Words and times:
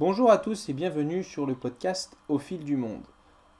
Bonjour 0.00 0.30
à 0.30 0.38
tous 0.38 0.68
et 0.68 0.74
bienvenue 0.74 1.24
sur 1.24 1.44
le 1.44 1.56
podcast 1.56 2.16
Au 2.28 2.38
fil 2.38 2.62
du 2.62 2.76
monde. 2.76 3.02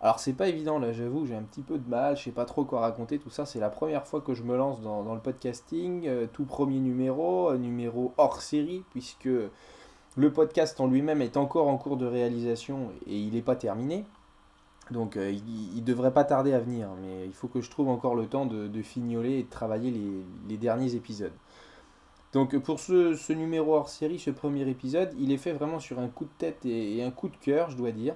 Alors 0.01 0.21
c'est 0.21 0.35
pas 0.35 0.47
évident 0.47 0.79
là, 0.79 0.93
j'avoue, 0.93 1.27
j'ai 1.27 1.35
un 1.35 1.43
petit 1.43 1.63
peu 1.63 1.79
de 1.79 1.91
mal, 1.91 2.17
je 2.17 2.23
sais 2.23 2.31
pas 2.31 2.45
trop 2.45 2.65
quoi 2.65 2.79
raconter, 2.79 3.19
tout 3.19 3.29
ça. 3.29 3.45
C'est 3.45 3.59
la 3.59 3.71
première 3.71 4.07
fois 4.07 4.21
que 4.21 4.35
je 4.35 4.45
me 4.45 4.57
lance 4.57 4.81
dans, 4.81 5.13
le 5.13 5.21
podcasting, 5.21 6.07
euh, 6.07 6.29
tout 6.33 6.45
premier 6.45 6.79
numéro, 6.79 7.53
numéro 7.57 8.13
hors 8.19 8.41
série, 8.41 8.85
puisque 8.91 9.29
le 10.17 10.33
podcast 10.33 10.81
en 10.81 10.87
lui-même 10.87 11.23
est 11.23 11.37
encore 11.37 11.67
en 11.67 11.77
cours 11.77 11.97
de 11.97 12.07
réalisation 12.07 12.93
et 13.09 13.19
il 13.19 13.35
n'est 13.35 13.43
pas 13.43 13.57
terminé. 13.57 14.05
Donc 14.93 15.17
euh, 15.17 15.33
il, 15.33 15.83
devrait 15.83 16.15
pas 16.15 16.23
tarder 16.23 16.53
à 16.53 16.61
venir, 16.61 16.89
mais 17.03 17.27
il 17.27 17.35
faut 17.35 17.49
que 17.49 17.61
je 17.61 17.69
trouve 17.69 17.89
encore 17.89 18.15
le 18.15 18.29
temps 18.29 18.47
de, 18.47 18.83
fignoler 18.83 19.41
et 19.41 19.43
de 19.43 19.51
travailler 19.51 19.93
les 20.49 20.57
derniers 20.57 20.95
épisodes. 20.95 21.33
Donc 22.33 22.59
pour 22.59 22.79
ce, 22.79 23.33
numéro 23.33 23.75
hors 23.75 23.89
série, 23.89 24.19
ce 24.19 24.31
premier 24.31 24.69
épisode, 24.69 25.15
il 25.19 25.33
est 25.33 25.39
fait 25.39 25.53
vraiment 25.53 25.81
sur 25.81 25.99
un 25.99 26.09
coup 26.09 26.25
de 26.25 26.31
tête 26.37 26.65
et, 26.67 27.03
un 27.03 27.11
coup 27.11 27.29
de 27.29 27.37
cœur, 27.37 27.71
je 27.71 27.77
dois 27.77 27.91
dire, 27.91 28.15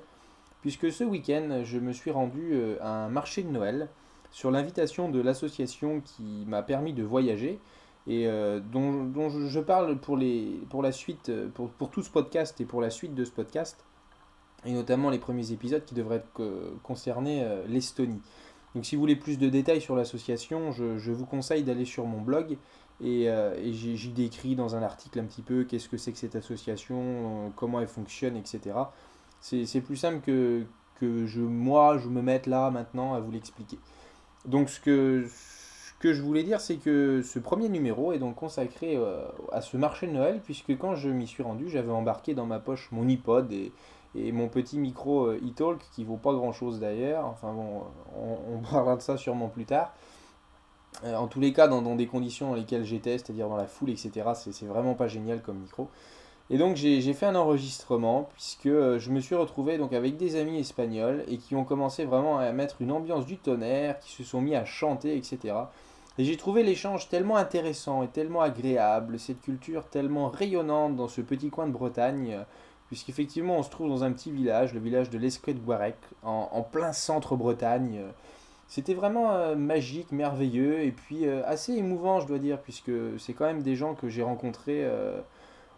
puisque 0.60 0.92
ce 0.92 1.02
week-end, 1.02 1.62
je 1.64 1.78
me 1.78 1.92
suis 1.92 2.10
rendu 2.10 2.50
euh, 2.52 2.76
à 2.82 3.06
un 3.06 3.08
marché 3.08 3.42
de 3.42 3.48
Noël 3.48 3.88
sur 4.30 4.50
l'invitation 4.50 5.08
de 5.08 5.20
l'association 5.20 6.00
qui 6.00 6.44
m'a 6.46 6.62
permis 6.62 6.92
de 6.92 7.02
voyager 7.02 7.58
et 8.06 8.26
euh, 8.26 8.60
dont, 8.60 9.30
je 9.30 9.60
parle 9.60 9.98
pour, 9.98 10.16
les, 10.18 10.60
pour 10.68 10.82
la 10.82 10.92
suite, 10.92 11.30
euh, 11.30 11.48
pour, 11.48 11.70
pour, 11.70 11.90
tout 11.90 12.02
ce 12.02 12.10
podcast 12.10 12.60
et 12.60 12.66
pour 12.66 12.82
la 12.82 12.90
suite 12.90 13.14
de 13.14 13.24
ce 13.24 13.30
podcast, 13.30 13.82
et 14.66 14.72
notamment 14.72 15.08
les 15.08 15.18
premiers 15.18 15.52
épisodes 15.52 15.84
qui 15.84 15.94
devraient 15.94 16.24
concerner 16.82 17.44
l'Estonie. 17.66 18.20
Donc 18.74 18.84
si 18.84 18.94
vous 18.94 19.00
voulez 19.00 19.16
plus 19.16 19.36
de 19.36 19.48
détails 19.48 19.80
sur 19.80 19.96
l'association, 19.96 20.70
je 20.70 21.10
vous 21.10 21.26
conseille 21.26 21.64
d'aller 21.64 21.84
sur 21.84 22.06
mon 22.06 22.20
blog 22.20 22.58
et, 23.02 23.28
euh, 23.28 23.54
j'y 23.72 24.10
décris 24.10 24.54
dans 24.54 24.76
un 24.76 24.82
article 24.82 25.18
un 25.18 25.24
petit 25.24 25.42
peu 25.42 25.64
qu'est-ce 25.64 25.88
que 25.88 25.96
c'est 25.96 26.12
que 26.12 26.18
cette 26.18 26.36
association, 26.36 26.98
euh, 27.00 27.48
comment 27.56 27.80
elle 27.80 27.88
fonctionne, 27.88 28.36
etc. 28.36 28.76
C'est 29.40 29.80
plus 29.80 29.96
simple 29.96 30.20
que, 30.20 30.64
que 31.00 31.26
je, 31.26 31.40
moi, 31.40 31.98
je 31.98 32.08
me 32.08 32.22
mette 32.22 32.46
là 32.46 32.70
maintenant 32.70 33.14
à 33.14 33.20
vous 33.20 33.32
l'expliquer. 33.32 33.78
Donc 34.44 34.70
ce 34.70 34.78
que, 34.80 35.26
que 35.98 36.12
je 36.12 36.22
voulais 36.22 36.44
dire, 36.44 36.60
c'est 36.60 36.76
que 36.76 37.22
ce 37.22 37.40
premier 37.40 37.68
numéro 37.68 38.12
est 38.12 38.18
donc 38.18 38.36
consacré 38.36 38.96
euh, 38.96 39.24
à 39.50 39.60
ce 39.62 39.76
marché 39.76 40.06
de 40.06 40.12
Noël, 40.12 40.40
puisque 40.44 40.76
quand 40.78 40.94
je 40.94 41.08
m'y 41.08 41.26
suis 41.26 41.42
rendu, 41.42 41.68
j'avais 41.68 41.90
embarqué 41.90 42.34
dans 42.34 42.46
ma 42.46 42.60
poche 42.60 42.88
mon 42.92 43.08
iPod 43.08 43.50
et, 43.52 43.72
et 44.14 44.30
mon 44.30 44.48
petit 44.48 44.78
micro 44.78 45.32
e-talk 45.32 45.80
qui 45.92 46.04
vaut 46.04 46.18
pas 46.18 46.34
grand 46.34 46.52
chose 46.52 46.78
d'ailleurs. 46.78 47.26
Enfin 47.26 47.52
bon, 47.52 47.82
on, 48.16 48.54
on 48.54 48.58
parlera 48.70 48.96
de 48.96 49.02
ça 49.02 49.16
sûrement 49.16 49.48
plus 49.48 49.64
tard. 49.64 49.92
Euh, 51.04 51.16
en 51.16 51.26
tous 51.26 51.40
les 51.40 51.52
cas, 51.52 51.68
dans, 51.68 51.96
des 51.96 52.06
conditions 52.06 52.50
dans 52.50 52.54
lesquelles 52.54 52.84
j'étais, 52.84 53.18
c'est-à-dire 53.18 53.48
dans 53.48 53.56
la 53.56 53.66
foule, 53.66 53.90
etc., 53.90 54.10
c'est 54.34 54.66
vraiment 54.66 54.94
pas 54.94 55.08
génial 55.08 55.42
comme 55.42 55.58
micro. 55.58 55.88
Et 56.50 56.58
donc 56.58 56.76
j'ai 56.76 57.12
fait 57.14 57.24
un 57.24 57.34
enregistrement 57.34 58.28
puisque 58.34 58.66
euh, 58.66 58.98
je 58.98 59.10
me 59.10 59.20
suis 59.20 59.34
retrouvé 59.34 59.78
donc 59.78 59.94
avec 59.94 60.18
des 60.18 60.36
amis 60.36 60.58
espagnols 60.58 61.24
et 61.28 61.38
qui 61.38 61.54
ont 61.54 61.64
commencé 61.64 62.04
vraiment 62.04 62.38
à 62.38 62.52
mettre 62.52 62.82
une 62.82 62.92
ambiance 62.92 63.24
du 63.24 63.38
tonnerre, 63.38 63.98
qui 64.00 64.12
se 64.12 64.22
sont 64.22 64.42
mis 64.42 64.54
à 64.54 64.66
chanter, 64.66 65.16
etc. 65.16 65.54
Et 66.18 66.24
j'ai 66.24 66.36
trouvé 66.36 66.62
l'échange 66.62 67.08
tellement 67.08 67.36
intéressant 67.36 68.02
et 68.02 68.08
tellement 68.08 68.42
agréable, 68.42 69.18
cette 69.18 69.40
culture 69.40 69.86
tellement 69.86 70.28
rayonnante 70.28 70.94
dans 70.94 71.08
ce 71.08 71.22
petit 71.22 71.48
coin 71.48 71.66
de 71.66 71.72
Bretagne, 71.72 72.34
euh, 72.34 72.42
puisqu'effectivement 72.88 73.56
on 73.56 73.62
se 73.62 73.70
trouve 73.70 73.88
dans 73.88 74.04
un 74.04 74.12
petit 74.12 74.30
village, 74.30 74.74
le 74.74 74.80
village 74.80 75.08
de 75.08 75.16
l'Escouet 75.16 75.54
de 75.54 75.60
Guarec, 75.60 75.96
en, 76.22 76.62
plein 76.70 76.92
centre 76.92 77.34
Bretagne. 77.34 78.02
C'était 78.72 78.94
vraiment 78.94 79.32
euh, 79.32 79.54
magique, 79.54 80.12
merveilleux 80.12 80.80
et 80.80 80.92
puis 80.92 81.26
euh, 81.26 81.42
assez 81.44 81.74
émouvant, 81.74 82.20
je 82.20 82.26
dois 82.26 82.38
dire, 82.38 82.58
puisque 82.58 82.90
c'est 83.18 83.34
quand 83.34 83.44
même 83.44 83.60
des 83.60 83.76
gens 83.76 83.94
que 83.94 84.08
j'ai 84.08 84.22
rencontrés 84.22 84.82
euh, 84.82 85.20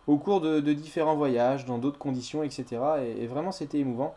au 0.06 0.16
cours 0.16 0.40
de, 0.40 0.60
différents 0.60 1.16
voyages, 1.16 1.64
dans 1.64 1.78
d'autres 1.78 1.98
conditions, 1.98 2.44
etc. 2.44 2.64
Et, 3.18 3.26
vraiment, 3.26 3.50
c'était 3.50 3.80
émouvant. 3.80 4.14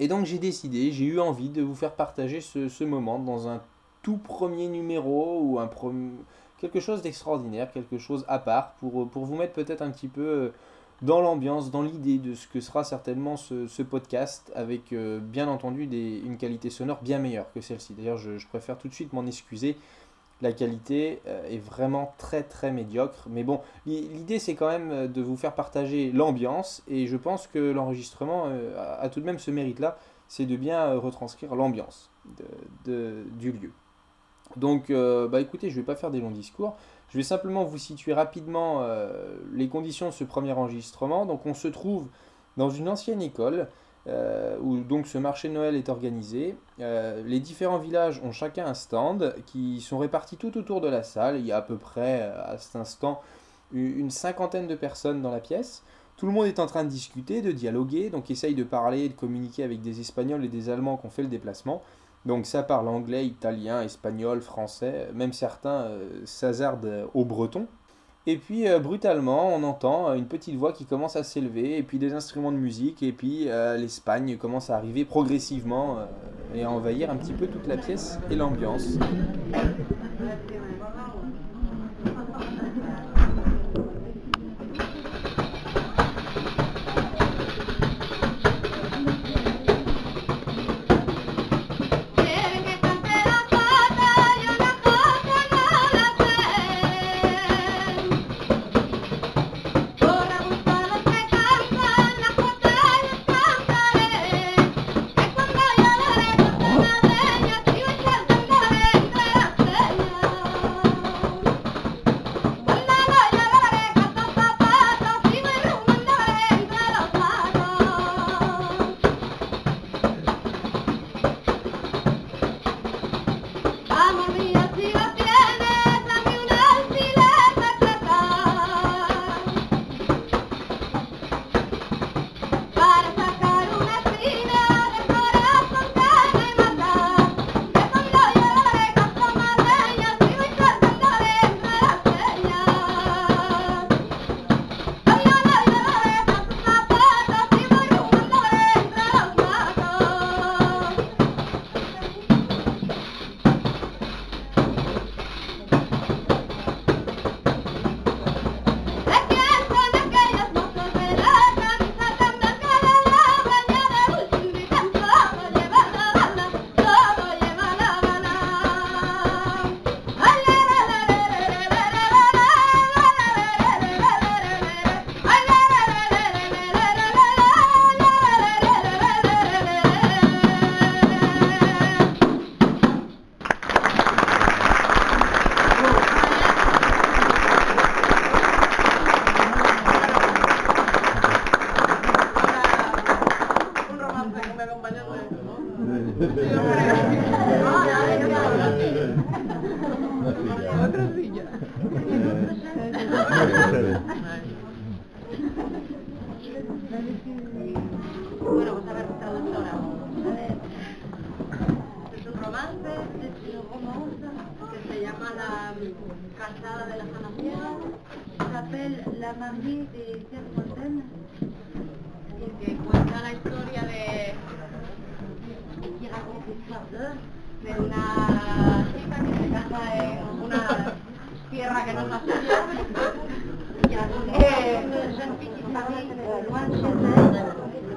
Et 0.00 0.08
donc, 0.08 0.24
j'ai 0.24 0.40
décidé, 0.40 0.90
j'ai 0.90 1.04
eu 1.04 1.20
envie 1.20 1.50
de 1.50 1.62
vous 1.62 1.76
faire 1.76 1.92
partager 1.92 2.40
ce, 2.40 2.82
moment 2.82 3.20
dans 3.20 3.46
un 3.46 3.62
tout 4.02 4.16
premier 4.16 4.66
numéro 4.66 5.38
ou 5.40 5.60
un 5.60 5.70
quelque 6.58 6.80
chose 6.80 7.00
d'extraordinaire, 7.00 7.70
quelque 7.70 7.98
chose 7.98 8.24
à 8.26 8.40
part, 8.40 8.72
pour, 8.80 9.08
pour 9.08 9.24
vous 9.24 9.36
mettre 9.36 9.52
peut-être 9.52 9.82
un 9.82 9.92
petit 9.92 10.08
peu 10.08 10.50
dans 11.02 11.20
l'ambiance, 11.20 11.70
dans 11.70 11.82
l'idée 11.82 12.18
de 12.18 12.34
ce 12.34 12.46
que 12.46 12.60
sera 12.60 12.84
certainement 12.84 13.36
ce, 13.36 13.82
podcast, 13.82 14.52
avec 14.54 14.92
euh, 14.92 15.18
bien 15.20 15.48
entendu 15.48 15.86
des, 15.86 16.22
une 16.24 16.36
qualité 16.36 16.70
sonore 16.70 17.00
bien 17.02 17.18
meilleure 17.18 17.52
que 17.52 17.60
celle-ci. 17.60 17.94
D'ailleurs, 17.94 18.18
je, 18.18 18.46
préfère 18.48 18.78
tout 18.78 18.88
de 18.88 18.94
suite 18.94 19.12
m'en 19.12 19.26
excuser. 19.26 19.76
La 20.42 20.52
qualité 20.52 21.20
euh, 21.26 21.48
est 21.48 21.58
vraiment 21.58 22.14
très 22.18 22.42
très 22.42 22.70
médiocre. 22.70 23.26
Mais 23.28 23.44
bon, 23.44 23.60
l'idée 23.86 24.38
c'est 24.38 24.54
quand 24.54 24.68
même 24.68 24.90
euh, 24.90 25.08
de 25.08 25.22
vous 25.22 25.36
faire 25.36 25.54
partager 25.54 26.10
l'ambiance 26.12 26.82
et 26.88 27.06
je 27.06 27.16
pense 27.16 27.46
que 27.46 27.58
l'enregistrement 27.58 28.48
a, 28.76 29.08
tout 29.08 29.20
de 29.20 29.26
même 29.26 29.38
ce 29.38 29.50
mérite-là, 29.50 29.98
c'est 30.28 30.46
de 30.46 30.56
bien 30.56 30.94
retranscrire 30.94 31.54
l'ambiance 31.54 32.10
du 32.84 33.52
lieu. 33.52 33.72
Donc, 34.56 34.90
bah 34.92 35.40
écoutez, 35.40 35.70
je 35.70 35.76
ne 35.76 35.80
vais 35.80 35.86
pas 35.86 35.96
faire 35.96 36.10
des 36.10 36.20
longs 36.20 36.30
discours. 36.30 36.76
Je 37.14 37.18
vais 37.20 37.22
simplement 37.22 37.62
vous 37.62 37.78
situer 37.78 38.12
rapidement 38.12 38.78
euh, 38.80 39.36
les 39.52 39.68
conditions 39.68 40.06
de 40.08 40.12
ce 40.12 40.24
premier 40.24 40.50
enregistrement. 40.50 41.26
Donc 41.26 41.46
on 41.46 41.54
se 41.54 41.68
trouve 41.68 42.08
dans 42.56 42.70
une 42.70 42.88
ancienne 42.88 43.22
école 43.22 43.68
euh, 44.08 44.58
où 44.60 44.78
donc 44.78 45.06
ce 45.06 45.16
marché 45.18 45.48
de 45.48 45.54
Noël 45.54 45.76
est 45.76 45.88
organisé. 45.88 46.56
Euh, 46.80 47.22
les 47.24 47.38
différents 47.38 47.78
villages 47.78 48.20
ont 48.24 48.32
chacun 48.32 48.66
un 48.66 48.74
stand 48.74 49.32
qui 49.46 49.80
sont 49.80 49.98
répartis 49.98 50.36
tout 50.36 50.58
autour 50.58 50.80
de 50.80 50.88
la 50.88 51.04
salle. 51.04 51.38
Il 51.38 51.46
y 51.46 51.52
a 51.52 51.58
à 51.58 51.62
peu 51.62 51.76
près 51.76 52.22
à 52.22 52.58
cet 52.58 52.74
instant 52.74 53.20
une 53.72 54.10
cinquantaine 54.10 54.66
de 54.66 54.74
personnes 54.74 55.22
dans 55.22 55.30
la 55.30 55.38
pièce. 55.38 55.84
Tout 56.16 56.26
le 56.26 56.32
monde 56.32 56.46
est 56.46 56.58
en 56.58 56.66
train 56.66 56.82
de 56.82 56.88
discuter, 56.88 57.42
de 57.42 57.52
dialoguer, 57.52 58.10
donc 58.10 58.28
essaye 58.28 58.56
de 58.56 58.64
parler, 58.64 59.08
de 59.08 59.14
communiquer 59.14 59.62
avec 59.62 59.82
des 59.82 60.00
Espagnols 60.00 60.44
et 60.44 60.48
des 60.48 60.68
Allemands 60.68 60.96
qui 60.96 61.06
ont 61.06 61.10
fait 61.10 61.22
le 61.22 61.28
déplacement. 61.28 61.80
Donc 62.26 62.46
ça 62.46 62.62
parle 62.62 62.88
anglais, 62.88 63.26
italien, 63.26 63.82
espagnol, 63.82 64.40
français, 64.40 65.10
même 65.14 65.32
certains 65.32 65.82
euh, 65.82 66.22
s'hazardent 66.24 67.08
au 67.12 67.24
breton. 67.24 67.66
Et 68.26 68.38
puis 68.38 68.66
euh, 68.66 68.78
brutalement, 68.78 69.54
on 69.54 69.62
entend 69.62 70.14
une 70.14 70.24
petite 70.24 70.56
voix 70.56 70.72
qui 70.72 70.86
commence 70.86 71.16
à 71.16 71.22
s'élever, 71.22 71.76
et 71.76 71.82
puis 71.82 71.98
des 71.98 72.14
instruments 72.14 72.52
de 72.52 72.56
musique, 72.56 73.02
et 73.02 73.12
puis 73.12 73.48
euh, 73.48 73.76
l'Espagne 73.76 74.38
commence 74.38 74.70
à 74.70 74.76
arriver 74.76 75.04
progressivement 75.04 75.98
et 76.54 76.62
à 76.62 76.70
envahir 76.70 77.10
un 77.10 77.16
petit 77.16 77.34
peu 77.34 77.46
toute 77.46 77.66
la 77.66 77.76
pièce 77.76 78.18
et 78.30 78.36
l'ambiance. 78.36 78.96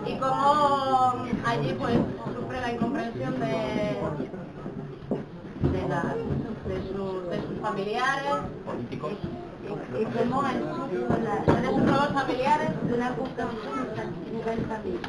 Y 0.05 0.15
como 0.17 1.13
allí 1.45 1.73
pues 1.79 1.95
sufre 2.35 2.61
la 2.61 2.71
incomprensión 2.73 3.39
de, 3.39 3.45
de, 5.71 5.87
la- 5.89 6.15
de 6.67 6.81
sus, 6.91 7.29
de 7.29 7.41
sus 7.47 7.59
familiares 7.61 8.33
políticos. 8.65 9.13
y 9.99 10.05
cómo 10.05 10.43
él 10.47 10.63
sufre 10.75 11.23
la- 11.23 11.61
de 11.61 11.67
sus 11.67 11.77
nuevos 11.83 12.09
familiares 12.13 12.69
de 12.89 12.97
la 12.97 13.09
construcción 13.15 13.77
familia. 14.67 14.99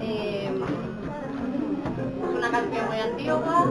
Eh, 0.00 0.50
es 2.22 2.36
una 2.36 2.50
canción 2.50 2.86
muy 2.86 3.00
antigua, 3.00 3.66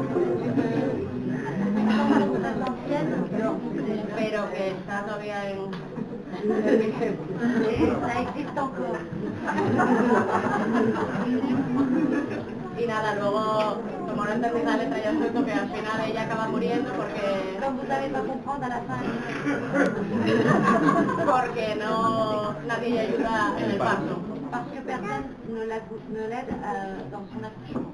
pero 4.15 4.49
que 4.51 4.69
está 4.71 5.03
todavía 5.05 5.49
en... 5.51 5.92
Y 12.75 12.87
nada, 12.87 13.13
luego, 13.15 13.77
como 14.09 14.25
no 14.25 14.31
entendí 14.31 14.63
la 14.63 14.77
letra, 14.77 14.97
ya 15.01 15.11
suelto 15.13 15.45
que 15.45 15.53
al 15.53 15.69
final 15.69 16.01
ella 16.09 16.23
acaba 16.23 16.47
muriendo 16.47 16.91
porque... 16.93 17.55
Porque 21.25 21.75
no 21.79 22.53
nadie 22.67 22.89
le 22.89 22.99
ayuda 22.99 23.53
en 23.59 23.71
el 23.71 23.77
paso. 23.77 24.19
Parce 24.51 24.71
que 24.73 24.81
personne 24.81 25.25
ne 25.49 25.65
la- 25.67 25.79
ne 26.11 26.27
l'aide 26.27 26.51
euh, 26.51 26.97
dans 27.11 27.25
son 27.31 27.43
accouchement. 27.45 27.93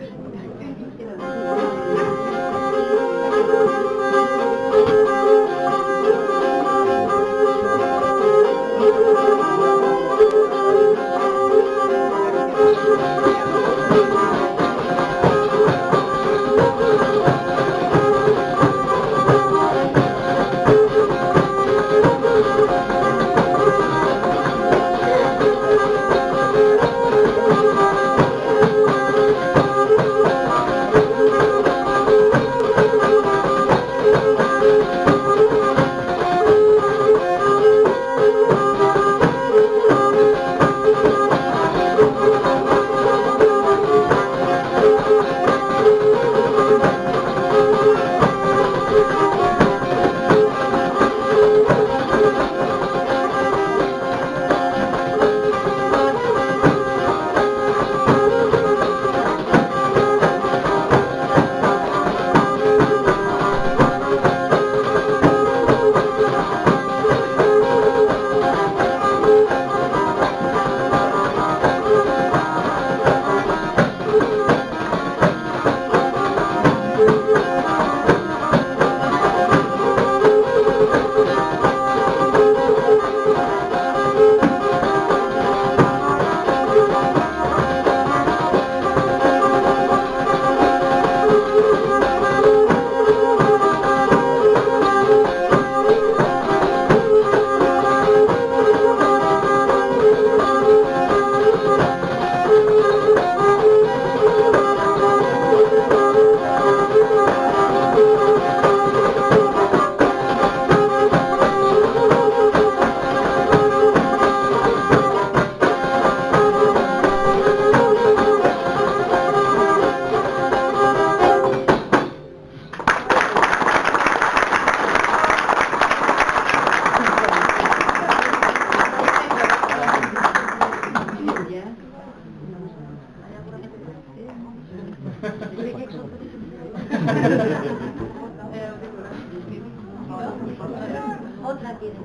못하기는. 141.53 141.95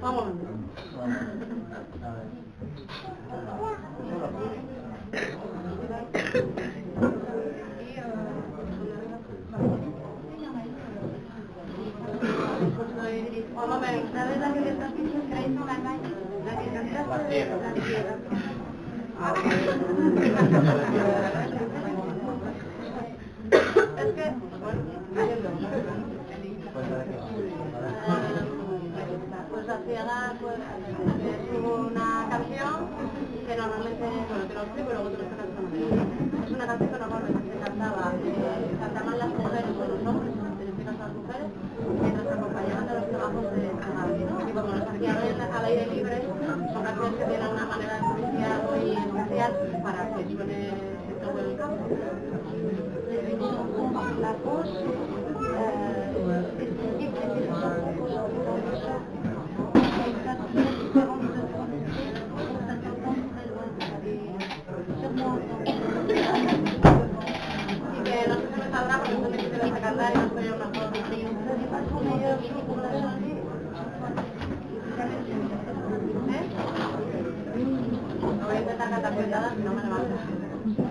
Vamos. 0.00 0.34
Vamos. 0.96 1.18
aire 45.72 45.86
libre 45.94 46.20
son 46.72 46.82
canciones 46.84 47.14
que 47.14 47.24
de 47.24 47.48
una 47.50 47.64
manera 47.64 47.96
especial, 47.96 48.60
muy 48.68 48.90
especial 48.92 49.52
para 49.82 50.00
que 50.14 50.22
suene 50.34 50.70
todo 51.22 51.38
el 51.40 51.56
campo. 51.56 51.84
La 54.20 54.32
voz, 54.44 54.68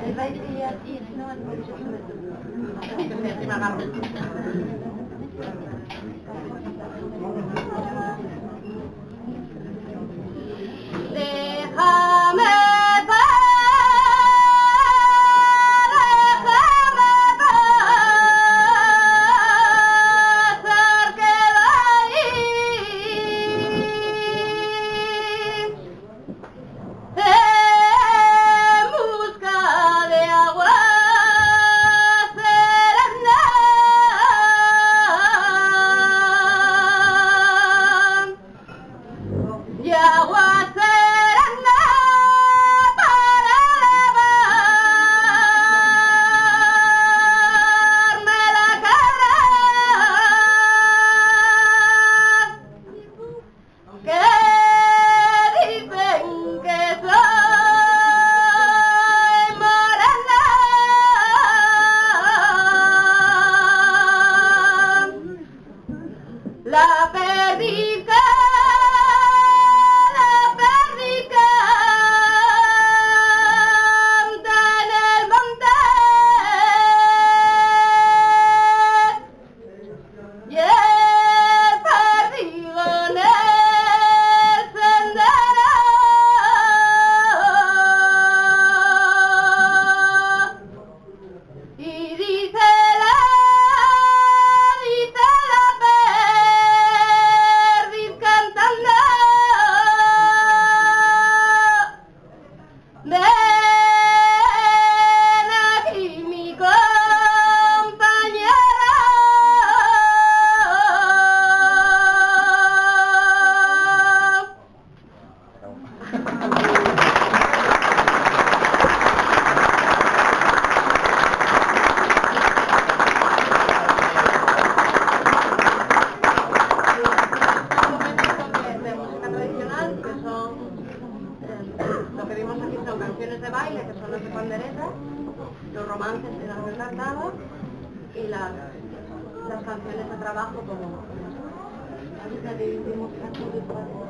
El 0.05 0.13
baile 0.15 0.45
y. 0.85 1.01
rica. 67.57 68.50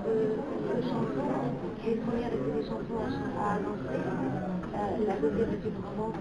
De, 0.06 0.12
de, 0.12 0.76
de 0.76 0.82
et 1.84 1.92
il 1.94 2.00
faut 2.02 2.18
y 2.18 2.24
arrêter 2.24 2.52
des 2.56 2.64
chansons 2.64 3.00
à. 3.40 3.58
Euh, 3.58 5.06
la 5.06 5.16
deuxième 5.16 5.50
est 5.50 5.66
une 5.68 5.80
romance, 5.84 6.16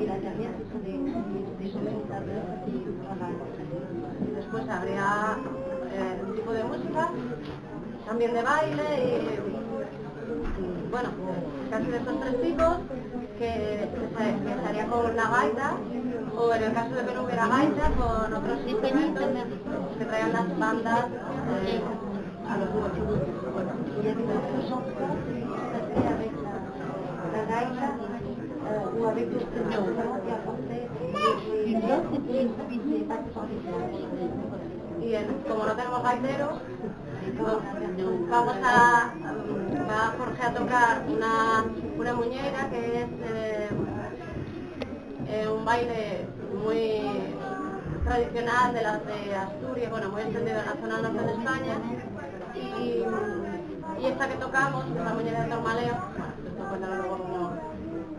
et 0.00 0.06
la 0.06 0.18
dernière, 0.18 0.50
ce 0.58 0.64
sont 0.72 0.80
qui 0.82 0.90
travaillent. 3.06 3.40
y 4.26 4.30
después 4.34 4.68
habría 4.68 5.36
un 5.36 6.34
tipo 6.34 6.52
de 6.52 6.64
música, 6.64 7.10
también 8.06 8.34
de 8.34 8.42
baile 8.42 8.82
y, 8.98 9.40
y, 10.60 10.90
bueno, 10.90 11.08
casi 11.70 11.90
de 11.90 11.96
estos 11.96 12.20
tres 12.20 12.42
tipos 12.42 12.76
que, 13.38 13.88
haría 14.68 14.86
con 14.86 15.16
la 15.16 15.28
gaita 15.28 15.76
o 16.36 16.54
en 16.54 16.62
el 16.62 16.72
caso 16.72 16.94
de 16.94 17.14
no 17.14 17.24
hubiera 17.24 17.46
gaita 17.46 17.90
con 17.90 18.34
otros 18.34 18.58
instrumentos 18.66 19.24
que 19.98 20.04
traían 20.04 20.32
las 20.32 20.58
bandas 20.58 21.06
eh, 21.66 21.80
a 22.48 22.56
los. 22.58 22.68
Il 23.96 24.10
y 24.10 24.12
s'appelaient 25.72 26.08
avec 26.08 26.32
la, 26.42 27.88
euh, 28.70 28.98
ou 28.98 29.06
avec 29.06 29.24
d'autres 29.30 29.46
instruments 29.56 30.18
qui 31.44 31.74
des 31.74 31.84
des 32.24 32.48
des 32.78 33.04
y 35.04 35.16
como 35.48 35.66
no 35.66 35.72
tenemos 35.76 36.02
gaiteros, 36.02 36.60
pues, 37.36 37.58
vamos 38.30 38.54
a, 38.64 39.12
va 39.88 40.14
Jorge 40.18 40.42
a 40.42 40.52
tocar 40.54 41.04
una, 41.08 41.64
una 41.98 42.14
muñeira 42.14 42.68
que 42.70 43.02
es 43.02 43.08
eh, 43.22 43.68
eh, 45.28 45.48
un 45.48 45.64
baile 45.64 46.26
muy 46.64 47.02
tradicional 48.04 48.74
de 48.74 48.82
las 48.82 49.04
de 49.06 49.34
Asturias, 49.34 49.90
bueno, 49.90 50.10
muy 50.10 50.20
extendido 50.22 50.60
en 50.60 50.66
la 50.66 50.74
zona 50.74 51.00
norte 51.00 51.26
de 51.26 51.32
España. 51.32 51.80
Y, 52.54 53.02
esta 54.04 54.28
que 54.28 54.34
tocamos, 54.34 54.84
que 54.84 54.98
es 54.98 55.04
la 55.04 55.14
muñeira 55.14 55.44
de 55.44 55.50
Tormaleo, 55.50 55.94
bueno, 56.68 56.86
luego 56.96 57.52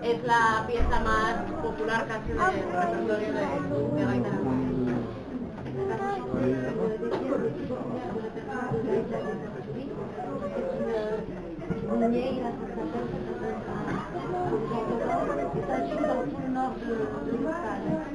es 0.01 0.23
la 0.23 0.63
pieza 0.65 0.99
más 1.01 1.35
popular 1.61 2.07
casi 2.07 2.29
del 2.29 2.73
repertorio 2.73 3.33
de, 3.33 3.45
de 9.05 9.54
Thank 11.97 12.15
you. 18.09 18.14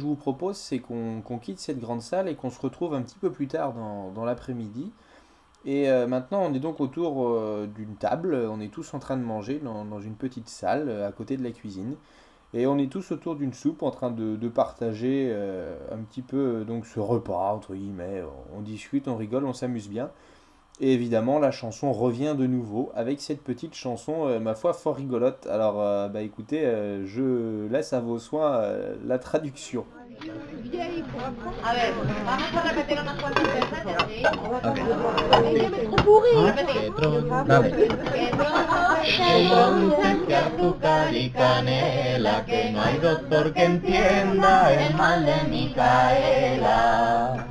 Je 0.00 0.04
vous 0.06 0.16
propose, 0.16 0.56
c'est 0.56 0.78
qu'on 0.80 1.38
quitte 1.40 1.60
cette 1.60 1.78
grande 1.78 2.02
salle 2.02 2.28
et 2.28 2.34
qu'on 2.34 2.50
se 2.50 2.60
retrouve 2.60 2.94
un 2.94 3.02
petit 3.02 3.18
peu 3.18 3.30
plus 3.30 3.46
tard 3.46 3.74
dans, 3.74 4.24
l'après-midi. 4.24 4.90
Et 5.66 5.90
euh, 5.90 6.06
maintenant, 6.06 6.42
on 6.42 6.54
est 6.54 6.58
donc 6.58 6.80
autour 6.80 7.28
euh, 7.28 7.68
d'une 7.76 7.96
table, 7.96 8.34
on 8.34 8.60
est 8.60 8.72
tous 8.72 8.94
en 8.94 8.98
train 8.98 9.18
de 9.18 9.22
manger 9.22 9.60
dans, 9.62 10.00
une 10.00 10.14
petite 10.14 10.48
salle 10.48 10.88
euh, 10.88 11.06
à 11.06 11.12
côté 11.12 11.36
de 11.36 11.44
la 11.44 11.50
cuisine. 11.50 11.96
Et 12.54 12.66
on 12.66 12.78
est 12.78 12.90
tous 12.90 13.12
autour 13.12 13.36
d'une 13.36 13.52
soupe 13.52 13.82
en 13.82 13.90
train 13.90 14.10
de, 14.10 14.36
de 14.36 14.48
partager 14.48 15.32
un 15.92 15.98
petit 15.98 16.22
peu 16.22 16.64
donc 16.64 16.84
ce 16.84 16.98
repas, 16.98 17.52
entre 17.54 17.74
guillemets. 17.74 18.24
On 18.56 18.60
discute, 18.60 19.06
on 19.06 19.14
rigole, 19.14 19.44
on 19.44 19.52
s'amuse 19.52 19.88
bien. 19.88 20.10
Et 20.82 20.94
évidemment, 20.94 21.38
la 21.38 21.50
chanson 21.50 21.92
revient 21.92 22.34
de 22.36 22.46
nouveau 22.46 22.90
avec 22.94 23.20
cette 23.20 23.42
petite 23.42 23.74
chanson, 23.74 24.26
euh, 24.26 24.40
ma 24.40 24.54
foi, 24.54 24.72
fort 24.72 24.96
rigolote. 24.96 25.46
Alors, 25.50 25.78
euh, 25.78 26.08
bah 26.08 26.22
écoutez, 26.22 26.64
euh, 26.64 27.04
je 27.06 27.70
laisse 27.70 27.92
à 27.92 28.00
vos 28.00 28.18
soins 28.18 28.62
la 29.04 29.18
traduction. 29.18 29.84
A 46.82 47.49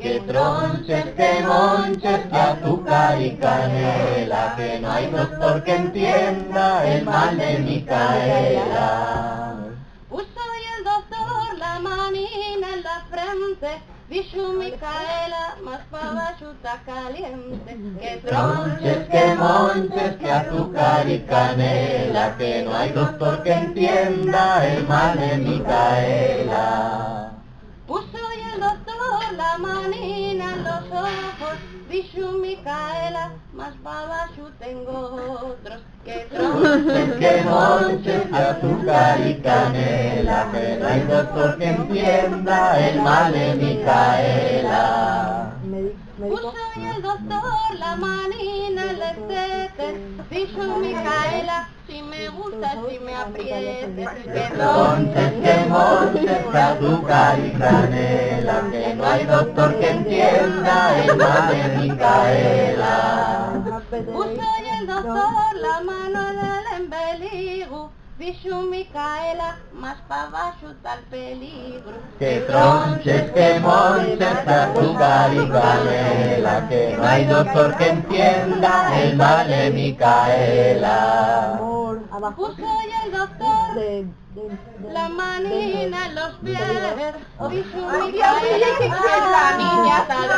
Que 0.00 0.20
tronches, 0.20 1.04
que 1.16 1.42
monches, 1.42 2.26
que 2.30 2.36
azúcar 2.36 3.20
y 3.20 3.36
canela, 3.36 4.54
que 4.56 4.80
no 4.80 4.90
hay 4.90 5.10
doctor 5.10 5.62
que 5.64 5.74
entienda 5.74 6.86
el 6.90 7.04
mal 7.04 7.36
de 7.36 7.58
Micaela. 7.58 9.56
Puso 10.08 10.24
y 10.24 10.78
el 10.78 10.84
doctor 10.84 11.58
la 11.58 11.78
manina 11.78 12.72
en 12.72 12.82
la 12.82 13.04
frente, 13.10 13.82
dijo 14.08 14.54
Micaela, 14.54 15.56
más 15.62 15.80
para 15.90 16.34
caliente. 16.86 17.76
Que 18.00 18.16
Tronches, 18.26 19.08
que 19.10 19.34
monches, 19.34 20.16
que 20.16 20.30
azúcar 20.30 21.06
y 21.06 21.18
canela, 21.20 22.34
que 22.38 22.62
no 22.62 22.74
hay 22.74 22.92
doctor 22.92 23.42
que 23.42 23.52
entienda 23.52 24.66
el 24.66 24.88
mal 24.88 25.20
de 25.20 25.36
Micaela. 25.36 27.29
Dijo 32.00 32.32
Micaela, 32.32 33.32
más 33.52 33.74
abajo 33.84 34.50
tengo 34.58 34.92
otros. 35.52 35.82
Que 36.04 36.26
Tronches, 36.30 37.12
que 37.18 37.42
monches, 37.44 38.32
azúcar 38.32 39.20
y 39.26 39.34
canela, 39.42 40.46
no 40.80 40.86
hay 40.86 41.00
doctor 41.00 41.58
que 41.58 41.66
entienda 41.66 42.88
el 42.88 43.02
mal 43.02 43.32
de 43.32 43.54
Micaela. 43.54 45.39
Puso 46.20 46.52
y 46.76 46.84
el 46.84 47.00
doctor 47.00 47.42
la 47.78 47.96
manina 47.96 48.90
el 48.90 49.00
estete, 49.00 49.98
dijo 50.30 50.76
Micaela, 50.78 51.70
si 51.86 52.02
me 52.02 52.28
gusta, 52.28 52.76
si 52.86 52.98
me 52.98 53.14
aprietes, 53.16 54.08
que 54.24 54.54
Tronches, 54.54 55.32
que 55.32 55.40
que 56.20 56.58
azúcar 56.58 57.38
y 57.38 57.50
canela, 57.52 58.68
que 58.70 58.94
no 58.96 59.04
hay 59.06 59.24
doctor 59.24 59.78
que 59.78 59.90
entienda 59.90 61.04
el 61.04 61.16
mal 61.16 61.48
de 61.48 61.68
Micaela. 61.78 63.52
Puso 63.88 64.30
y 64.62 64.68
el 64.78 64.86
doctor 64.86 65.56
la 65.56 65.80
mano 65.80 66.20
en 66.28 66.38
el 66.38 66.66
embeligo, 66.82 67.92
dijo 68.20 68.62
Micaela, 68.62 69.56
más 69.72 69.96
para 70.06 70.24
abajo 70.24 70.70
está 70.70 70.98
el 70.98 71.04
peligro. 71.04 71.96
Que 72.18 72.40
tronches, 72.40 73.30
que 73.32 73.58
monches, 73.60 74.18
y 74.18 75.48
canela, 75.48 76.68
que 76.68 76.96
no 76.98 77.04
hay 77.04 77.24
doctor 77.24 77.76
que 77.78 77.88
entienda 77.88 79.00
el 79.00 79.16
mal 79.16 79.48
de 79.48 79.70
Micaela. 79.70 81.58
Puso 82.36 82.62
y 82.62 83.06
el 83.06 83.12
doctor 83.12 83.74
la 84.92 85.08
manina 85.08 86.06
en 86.06 86.14
los 86.14 86.32
pies, 86.44 86.60
Micaela, 87.40 88.68
que 88.78 88.88
la 88.88 89.46
niña 89.58 89.98
está 90.02 90.16
al 90.22 90.28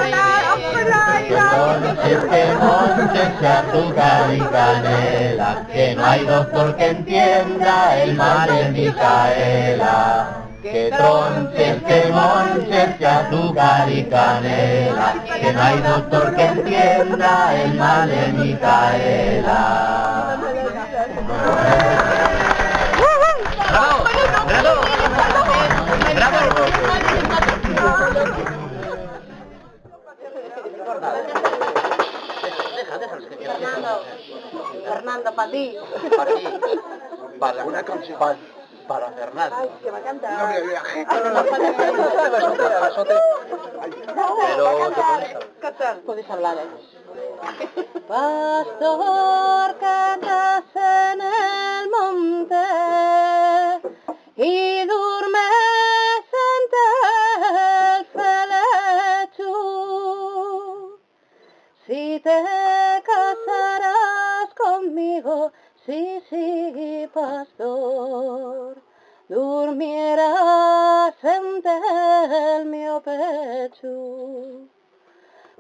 Que 0.57 0.75
revés. 0.75 1.51
tronches, 1.53 2.21
que 2.25 2.43
monches, 2.55 3.31
que 3.39 3.47
azúcar 3.49 4.35
y 4.35 4.41
canela, 4.41 5.67
que 5.71 5.95
no 5.95 6.05
hay 6.07 6.25
doctor 6.25 6.77
que 6.77 6.87
entienda 6.89 8.03
el 8.03 8.15
mal 8.15 8.49
de 8.49 8.71
Micaela. 8.71 10.39
Que 10.63 10.91
tronches, 10.97 11.83
que 11.83 12.13
monches, 12.13 12.97
que 12.97 13.07
azúcar 13.07 13.91
y 13.91 14.05
canela, 14.05 15.15
que 15.39 15.53
no 15.53 15.63
hay 15.63 15.79
doctor 15.81 16.35
que 16.35 16.45
entienda 16.45 17.63
el 17.63 17.75
mal 17.75 18.09
de 18.09 18.29
Micaela. 18.29 19.63
Fernando, 34.85 35.35
para 35.35 35.51
ti. 35.51 35.77
Para 36.17 36.35
ti, 36.35 36.49
para 37.41 37.65
una 37.65 37.83
canción, 37.83 38.19
para, 38.19 38.37
para 38.87 39.11
Fernando. 39.11 39.79
que 39.83 39.91
va 39.91 39.99
a 39.99 40.03
cantar. 40.03 40.55
Pero 41.11 41.33
te 41.35 41.51
puedes 41.51 41.77
Cantar. 45.61 46.01
Puedes 46.07 46.31
hablar, 46.31 46.57
¿eh? 46.59 46.67
Pastor 48.07 49.77
que 49.79 50.15
estás 50.15 50.65
en 50.77 51.21
el 51.21 51.91
monte 51.91 52.65
y 54.37 54.87
te 62.23 63.03
casarás 63.05 64.55
conmigo, 64.57 65.53
sí, 65.85 66.23
sí, 66.31 67.09
pastor, 67.13 68.81
durmieras 69.29 71.15
entre 71.23 72.57
el 72.57 72.67
mío 72.67 73.03
pecho. 73.03 74.69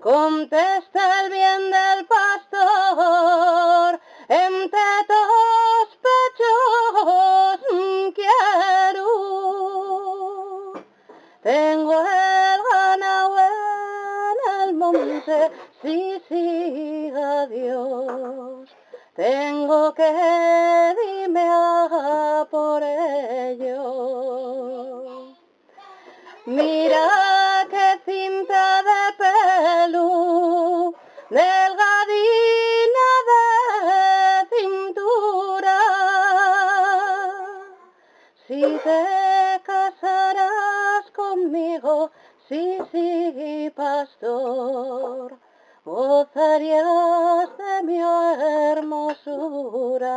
Contesta 0.01 1.25
el 1.25 1.31
bien 1.31 1.71
del 1.71 2.07
pastor, 2.07 4.01
entre 4.29 4.81
tus 5.09 5.97
pechos 6.07 7.61
quiero. 8.15 9.07
Tengo 11.43 12.12
monte, 14.93 15.51
sí, 15.81 16.23
sí, 16.29 17.13
adiós. 17.15 18.69
Tengo 19.15 19.93
que 19.95 20.09
irme 21.23 21.47
a 21.49 22.47
por 22.51 22.83
ello. 22.83 23.83
Mira 26.47 27.67
qué 27.71 28.01
cinta 28.05 28.83
de 28.89 29.03
pelo, 29.23 30.95
delgadina 31.31 33.09
de 33.31 33.45
cintura. 34.57 35.79
Si 38.47 38.63
te 38.85 39.03
casarás 39.63 41.11
conmigo, 41.15 42.11
sí, 42.53 43.73
pastor, 43.75 45.39
gozarías 45.85 47.49
de 47.57 47.83
mi 47.85 47.99
hermosura. 48.73 50.17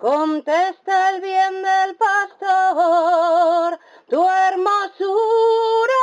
Contesta 0.00 1.10
el 1.10 1.20
bien 1.20 1.62
del 1.62 1.96
pastor, 1.96 3.78
tu 4.08 4.28
hermosura 4.28 5.97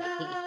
Bye. 0.00 0.39